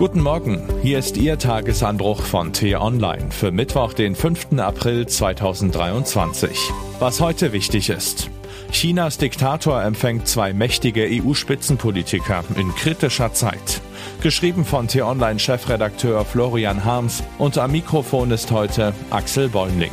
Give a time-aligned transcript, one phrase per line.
[0.00, 4.58] Guten Morgen, hier ist Ihr Tagesanbruch von T-Online für Mittwoch, den 5.
[4.58, 6.58] April 2023.
[7.00, 8.30] Was heute wichtig ist.
[8.72, 13.82] Chinas Diktator empfängt zwei mächtige EU-Spitzenpolitiker in kritischer Zeit.
[14.22, 19.92] Geschrieben von T-Online-Chefredakteur Florian Harms und am Mikrofon ist heute Axel Bäumling.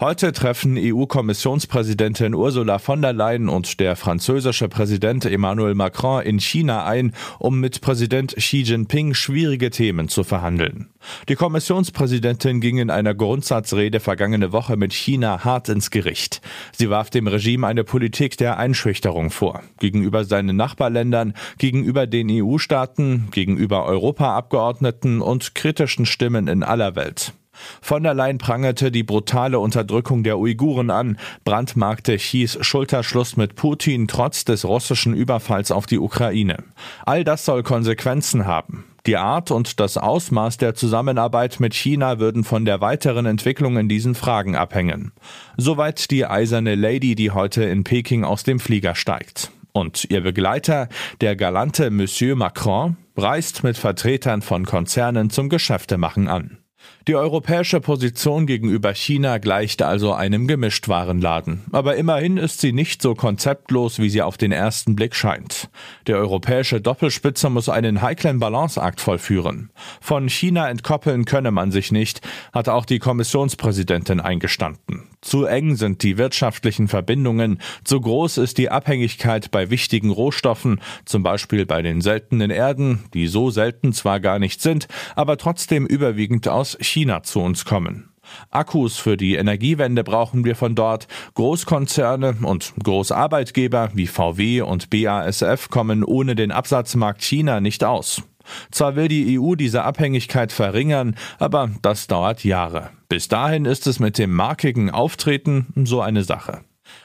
[0.00, 6.86] Heute treffen EU-Kommissionspräsidentin Ursula von der Leyen und der französische Präsident Emmanuel Macron in China
[6.86, 10.88] ein, um mit Präsident Xi Jinping schwierige Themen zu verhandeln.
[11.28, 16.40] Die Kommissionspräsidentin ging in einer Grundsatzrede vergangene Woche mit China hart ins Gericht.
[16.72, 19.60] Sie warf dem Regime eine Politik der Einschüchterung vor.
[19.80, 27.34] Gegenüber seinen Nachbarländern, gegenüber den EU-Staaten, gegenüber Europaabgeordneten und kritischen Stimmen in aller Welt.
[27.80, 34.08] Von der Leyen prangerte die brutale Unterdrückung der Uiguren an, brandmarkte Chis Schulterschluss mit Putin
[34.08, 36.64] trotz des russischen Überfalls auf die Ukraine.
[37.04, 38.84] All das soll Konsequenzen haben.
[39.06, 43.88] Die Art und das Ausmaß der Zusammenarbeit mit China würden von der weiteren Entwicklung in
[43.88, 45.12] diesen Fragen abhängen.
[45.56, 49.50] Soweit die eiserne Lady, die heute in Peking aus dem Flieger steigt.
[49.72, 50.88] Und ihr Begleiter,
[51.20, 56.59] der galante Monsieur Macron, reist mit Vertretern von Konzernen zum Geschäftemachen an.
[57.08, 61.64] Die europäische Position gegenüber China gleicht also einem Gemischtwarenladen.
[61.72, 65.70] Aber immerhin ist sie nicht so konzeptlos, wie sie auf den ersten Blick scheint.
[66.06, 69.70] Der europäische Doppelspitze muss einen heiklen Balanceakt vollführen.
[70.00, 72.20] Von China entkoppeln könne man sich nicht,
[72.52, 75.08] hat auch die Kommissionspräsidentin eingestanden.
[75.22, 81.22] Zu eng sind die wirtschaftlichen Verbindungen, zu groß ist die Abhängigkeit bei wichtigen Rohstoffen, zum
[81.22, 86.48] Beispiel bei den seltenen Erden, die so selten zwar gar nicht sind, aber trotzdem überwiegend
[86.48, 88.10] aus China zu uns kommen.
[88.50, 91.06] Akkus für die Energiewende brauchen wir von dort.
[91.34, 98.22] Großkonzerne und Großarbeitgeber wie VW und BASF kommen ohne den Absatzmarkt China nicht aus.
[98.70, 102.90] Zwar will die EU diese Abhängigkeit verringern, aber das dauert Jahre.
[103.10, 106.60] Bis dahin ist es mit dem markigen Auftreten so eine Sache.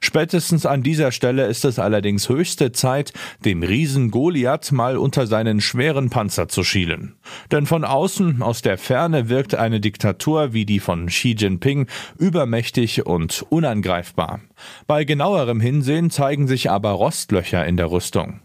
[0.00, 3.12] Spätestens an dieser Stelle ist es allerdings höchste Zeit,
[3.44, 7.16] dem Riesen Goliath mal unter seinen schweren Panzer zu schielen.
[7.50, 11.86] Denn von außen, aus der Ferne wirkt eine Diktatur wie die von Xi Jinping
[12.18, 14.40] übermächtig und unangreifbar.
[14.86, 18.40] Bei genauerem Hinsehen zeigen sich aber Rostlöcher in der Rüstung.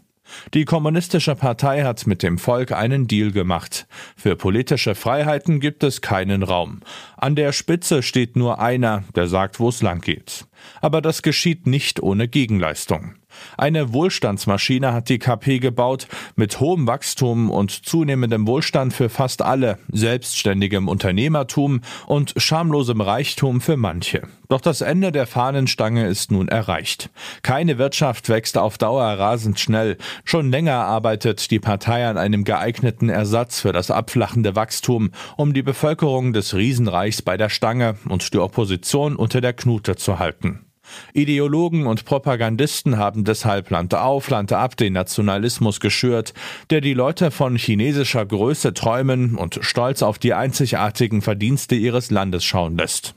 [0.54, 3.88] Die Kommunistische Partei hat mit dem Volk einen Deal gemacht.
[4.16, 6.82] Für politische Freiheiten gibt es keinen Raum.
[7.18, 10.46] An der Spitze steht nur einer, der sagt, wo es lang geht.
[10.82, 13.16] Aber das geschieht nicht ohne Gegenleistung.
[13.58, 19.78] Eine Wohlstandsmaschine hat die KP gebaut, mit hohem Wachstum und zunehmendem Wohlstand für fast alle,
[19.92, 24.24] selbstständigem Unternehmertum und schamlosem Reichtum für manche.
[24.48, 27.10] Doch das Ende der Fahnenstange ist nun erreicht.
[27.42, 29.98] Keine Wirtschaft wächst auf Dauer rasend schnell.
[30.24, 35.64] Schon länger arbeitet die Partei an einem geeigneten Ersatz für das abflachende Wachstum, um die
[35.64, 40.65] Bevölkerung des Riesenreichs bei der Stange und die Opposition unter der Knute zu halten.
[41.14, 46.34] Ideologen und Propagandisten haben deshalb Land auf, Land ab den Nationalismus geschürt,
[46.70, 52.44] der die Leute von chinesischer Größe träumen und stolz auf die einzigartigen Verdienste ihres Landes
[52.44, 53.16] schauen lässt.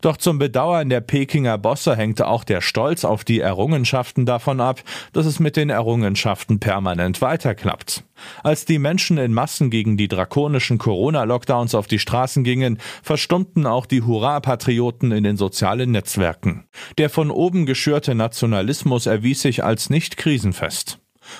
[0.00, 4.82] Doch zum Bedauern der Pekinger Bosse hängte auch der Stolz auf die Errungenschaften davon ab,
[5.12, 8.04] dass es mit den Errungenschaften permanent weiterklappt.
[8.42, 13.86] Als die Menschen in Massen gegen die drakonischen Corona-Lockdowns auf die Straßen gingen, verstummten auch
[13.86, 16.64] die Hurra-Patrioten in den sozialen Netzwerken.
[16.98, 20.98] Der von oben geschürte Nationalismus erwies sich als nicht krisenfest.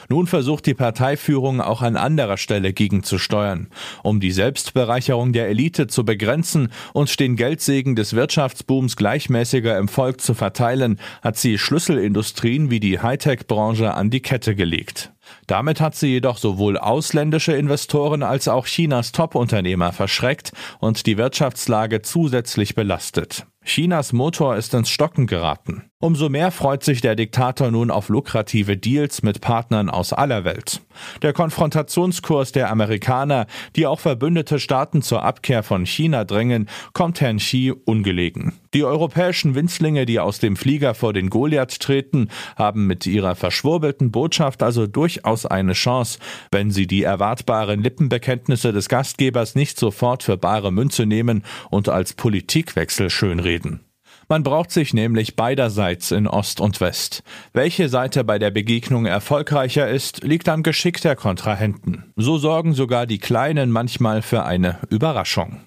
[0.09, 3.69] Nun versucht die Parteiführung auch an anderer Stelle gegenzusteuern,
[4.03, 10.21] um die Selbstbereicherung der Elite zu begrenzen und den Geldsegen des Wirtschaftsbooms gleichmäßiger im Volk
[10.21, 15.13] zu verteilen, hat sie Schlüsselindustrien wie die Hightech-Branche an die Kette gelegt.
[15.47, 22.03] Damit hat sie jedoch sowohl ausländische Investoren als auch Chinas Top-Unternehmer verschreckt und die Wirtschaftslage
[22.03, 23.47] zusätzlich belastet.
[23.65, 25.85] Chinas Motor ist ins Stocken geraten.
[25.99, 30.83] Umso mehr freut sich der Diktator nun auf lukrative Deals mit Partnern aus aller Welt.
[31.23, 37.39] Der Konfrontationskurs der Amerikaner, die auch verbündete Staaten zur Abkehr von China drängen, kommt Herrn
[37.39, 38.53] Xi ungelegen.
[38.75, 44.11] Die europäischen Winzlinge, die aus dem Flieger vor den Goliath treten, haben mit ihrer verschwurbelten
[44.11, 46.19] Botschaft also durchaus eine Chance,
[46.51, 52.15] wenn sie die erwartbaren Lippenbekenntnisse des Gastgebers nicht sofort für bare Münze nehmen und als
[52.15, 53.81] Politikwechsel schönreden.
[54.29, 57.23] Man braucht sich nämlich beiderseits in Ost und West.
[57.53, 62.13] Welche Seite bei der Begegnung erfolgreicher ist, liegt am Geschick der Kontrahenten.
[62.17, 65.61] So sorgen sogar die Kleinen manchmal für eine Überraschung.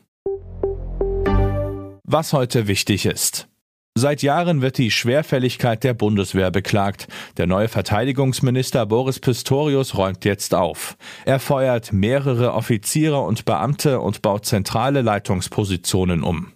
[2.09, 3.49] Was heute wichtig ist.
[3.93, 7.09] Seit Jahren wird die Schwerfälligkeit der Bundeswehr beklagt.
[7.35, 10.95] Der neue Verteidigungsminister Boris Pistorius räumt jetzt auf.
[11.25, 16.53] Er feuert mehrere Offiziere und Beamte und baut zentrale Leitungspositionen um.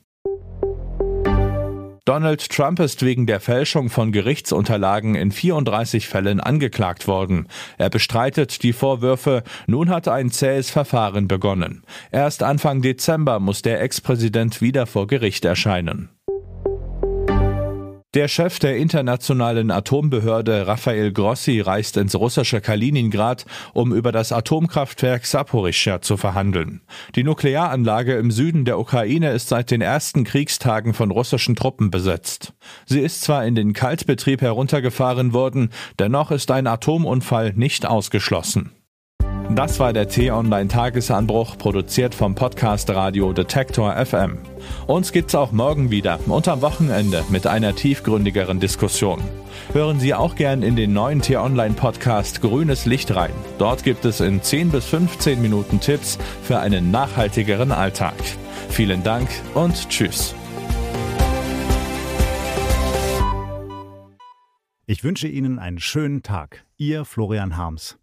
[2.06, 7.48] Donald Trump ist wegen der Fälschung von Gerichtsunterlagen in 34 Fällen angeklagt worden.
[7.78, 9.44] Er bestreitet die Vorwürfe.
[9.68, 11.84] Nun hat ein zähes Verfahren begonnen.
[12.12, 16.10] Erst Anfang Dezember muss der Ex-Präsident wieder vor Gericht erscheinen.
[18.14, 25.26] Der Chef der internationalen Atombehörde Rafael Grossi reist ins russische Kaliningrad, um über das Atomkraftwerk
[25.26, 26.82] Saporischschja zu verhandeln.
[27.16, 32.52] Die Nuklearanlage im Süden der Ukraine ist seit den ersten Kriegstagen von russischen Truppen besetzt.
[32.86, 38.72] Sie ist zwar in den Kaltbetrieb heruntergefahren worden, dennoch ist ein Atomunfall nicht ausgeschlossen.
[39.56, 44.38] Das war der T-Online-Tagesanbruch, produziert vom Podcast Radio Detektor FM.
[44.88, 49.22] Uns gibt's auch morgen wieder und am Wochenende mit einer tiefgründigeren Diskussion.
[49.74, 53.34] Hören Sie auch gern in den neuen T-Online-Podcast Grünes Licht rein.
[53.58, 58.16] Dort gibt es in 10 bis 15 Minuten Tipps für einen nachhaltigeren Alltag.
[58.70, 60.34] Vielen Dank und Tschüss.
[64.86, 66.66] Ich wünsche Ihnen einen schönen Tag.
[66.78, 68.01] Ihr Florian Harms.